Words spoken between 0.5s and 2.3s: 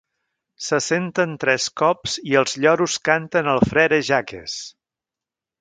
Se senten tres cops